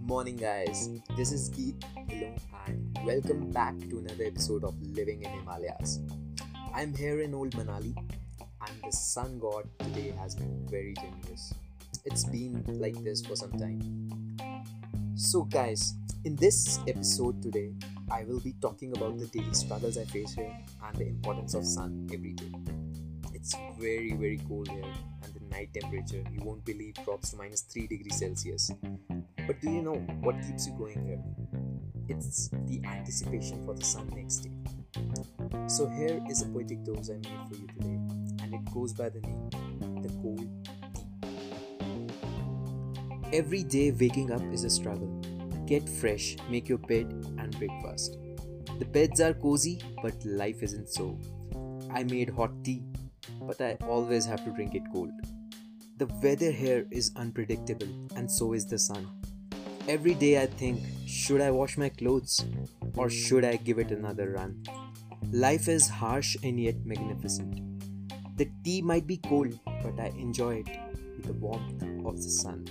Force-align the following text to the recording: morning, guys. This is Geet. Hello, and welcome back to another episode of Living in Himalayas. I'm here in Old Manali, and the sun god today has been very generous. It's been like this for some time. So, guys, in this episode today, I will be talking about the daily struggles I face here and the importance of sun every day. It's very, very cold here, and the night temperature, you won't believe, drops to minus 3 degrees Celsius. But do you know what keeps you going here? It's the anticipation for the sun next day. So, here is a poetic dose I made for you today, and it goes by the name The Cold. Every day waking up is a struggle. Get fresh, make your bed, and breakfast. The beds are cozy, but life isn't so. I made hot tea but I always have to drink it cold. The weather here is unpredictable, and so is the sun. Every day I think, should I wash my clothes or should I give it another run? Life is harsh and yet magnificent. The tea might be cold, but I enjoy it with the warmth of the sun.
morning, 0.00 0.36
guys. 0.36 0.90
This 1.16 1.30
is 1.30 1.48
Geet. 1.48 1.84
Hello, 2.08 2.34
and 2.66 2.98
welcome 3.04 3.52
back 3.52 3.78
to 3.88 3.98
another 3.98 4.24
episode 4.24 4.64
of 4.64 4.74
Living 4.82 5.22
in 5.22 5.30
Himalayas. 5.30 6.00
I'm 6.74 6.92
here 6.92 7.20
in 7.20 7.32
Old 7.34 7.52
Manali, 7.52 7.94
and 7.96 8.74
the 8.82 8.90
sun 8.90 9.38
god 9.38 9.68
today 9.78 10.12
has 10.18 10.34
been 10.34 10.66
very 10.68 10.94
generous. 10.94 11.54
It's 12.04 12.24
been 12.24 12.64
like 12.66 12.98
this 13.04 13.24
for 13.24 13.36
some 13.36 13.52
time. 13.52 14.36
So, 15.14 15.42
guys, 15.42 15.94
in 16.24 16.34
this 16.34 16.80
episode 16.88 17.40
today, 17.40 17.70
I 18.10 18.24
will 18.24 18.40
be 18.40 18.54
talking 18.60 18.96
about 18.96 19.20
the 19.20 19.28
daily 19.28 19.54
struggles 19.54 19.96
I 19.96 20.04
face 20.04 20.34
here 20.34 20.52
and 20.84 20.96
the 20.98 21.06
importance 21.06 21.54
of 21.54 21.64
sun 21.64 22.08
every 22.12 22.32
day. 22.32 22.50
It's 23.32 23.54
very, 23.78 24.14
very 24.14 24.40
cold 24.48 24.66
here, 24.66 24.82
and 25.22 25.32
the 25.32 25.44
night 25.54 25.72
temperature, 25.72 26.24
you 26.32 26.42
won't 26.42 26.64
believe, 26.64 26.94
drops 27.04 27.30
to 27.30 27.36
minus 27.36 27.60
3 27.60 27.86
degrees 27.86 28.18
Celsius. 28.18 28.72
But 29.46 29.60
do 29.60 29.70
you 29.70 29.82
know 29.82 29.94
what 30.22 30.36
keeps 30.46 30.66
you 30.66 30.72
going 30.74 31.04
here? 31.06 31.22
It's 32.08 32.48
the 32.66 32.80
anticipation 32.84 33.64
for 33.64 33.74
the 33.74 33.84
sun 33.84 34.08
next 34.14 34.38
day. 34.38 34.52
So, 35.66 35.88
here 35.88 36.20
is 36.28 36.42
a 36.42 36.46
poetic 36.46 36.84
dose 36.84 37.10
I 37.10 37.14
made 37.14 37.48
for 37.48 37.56
you 37.56 37.66
today, 37.68 37.98
and 38.42 38.54
it 38.54 38.74
goes 38.74 38.92
by 38.92 39.08
the 39.08 39.20
name 39.20 39.50
The 40.02 40.08
Cold. 40.22 40.48
Every 43.32 43.62
day 43.62 43.92
waking 43.92 44.32
up 44.32 44.42
is 44.52 44.64
a 44.64 44.70
struggle. 44.70 45.08
Get 45.66 45.88
fresh, 45.88 46.36
make 46.48 46.68
your 46.68 46.78
bed, 46.78 47.06
and 47.38 47.56
breakfast. 47.58 48.18
The 48.78 48.84
beds 48.84 49.20
are 49.20 49.34
cozy, 49.34 49.80
but 50.02 50.14
life 50.24 50.62
isn't 50.62 50.88
so. 50.88 51.18
I 51.92 52.02
made 52.04 52.30
hot 52.30 52.50
tea 52.64 52.82
but 53.40 53.60
I 53.60 53.76
always 53.86 54.26
have 54.26 54.44
to 54.44 54.50
drink 54.50 54.74
it 54.74 54.82
cold. 54.92 55.10
The 55.98 56.06
weather 56.22 56.50
here 56.50 56.86
is 56.90 57.12
unpredictable, 57.16 57.88
and 58.16 58.30
so 58.30 58.52
is 58.52 58.66
the 58.66 58.78
sun. 58.78 59.08
Every 59.88 60.14
day 60.14 60.40
I 60.40 60.46
think, 60.46 60.80
should 61.06 61.40
I 61.40 61.50
wash 61.50 61.76
my 61.76 61.88
clothes 61.88 62.44
or 62.96 63.10
should 63.10 63.44
I 63.44 63.56
give 63.56 63.78
it 63.78 63.90
another 63.90 64.32
run? 64.32 64.62
Life 65.32 65.68
is 65.68 65.88
harsh 65.88 66.36
and 66.42 66.60
yet 66.60 66.84
magnificent. 66.84 67.60
The 68.36 68.50
tea 68.64 68.82
might 68.82 69.06
be 69.06 69.16
cold, 69.16 69.58
but 69.64 69.98
I 69.98 70.08
enjoy 70.18 70.62
it 70.64 70.68
with 71.16 71.26
the 71.26 71.32
warmth 71.32 71.82
of 72.06 72.16
the 72.16 72.30
sun. 72.30 72.64